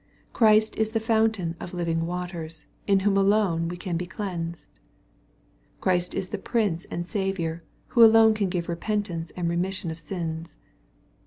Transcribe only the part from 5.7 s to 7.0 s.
Christ is the Prince